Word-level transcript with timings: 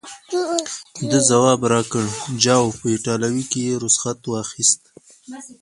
ده 1.09 1.17
ځواب 1.29 1.61
راکړ: 1.73 2.05
چاو، 2.43 2.65
په 2.79 2.85
ایټالوي 2.93 3.43
کې 3.51 3.59
یې 3.67 3.75
رخصت 3.83 4.19
واخیست. 4.25 4.81